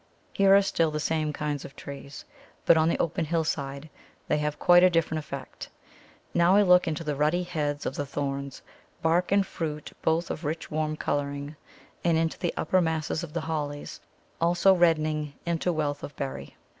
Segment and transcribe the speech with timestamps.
[0.33, 2.25] Here are still the same kinds of trees,
[2.65, 3.87] but on the open hillside
[4.29, 5.69] they have quite a different effect.
[6.33, 8.63] Now I look into the ruddy heads of the Thorns,
[9.03, 11.55] bark and fruit both of rich warm colouring,
[12.03, 14.01] and into the upper masses of the Hollies,
[14.41, 16.57] also reddening into wealth of berry.